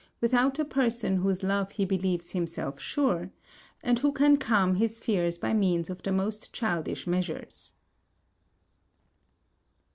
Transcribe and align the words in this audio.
_,without 0.19 0.57
a 0.57 0.65
person 0.65 1.17
of 1.17 1.21
whose 1.21 1.43
love 1.43 1.73
he 1.73 1.85
believes 1.85 2.31
himself 2.31 2.79
sure, 2.79 3.29
and 3.83 3.99
who 3.99 4.11
can 4.11 4.35
calm 4.35 4.73
his 4.73 4.97
fears 4.97 5.37
by 5.37 5.53
means 5.53 5.91
of 5.91 6.01
the 6.01 6.11
most 6.11 6.51
childish 6.51 7.05
measures. 7.05 7.75